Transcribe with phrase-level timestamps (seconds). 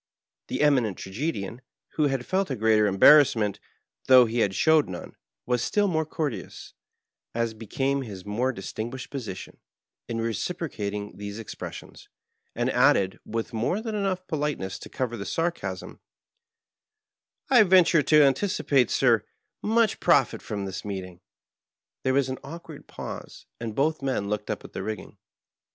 [0.47, 3.59] The Eminent Tragedian, who had felt a greater embarrassment,
[4.07, 6.73] though he had showed none, was still more courteous,
[7.35, 9.59] as became his more dis tinguished position,
[10.07, 12.09] in reciprocating these expressions,
[12.55, 15.99] and added, with more than enough politeness to cover the sarcasm,
[17.51, 19.23] ^'I venture to anticipate, sir,
[19.61, 21.21] much profit from this meeting."
[22.01, 25.19] There was an awkward pause, and both men looked up at the rigging.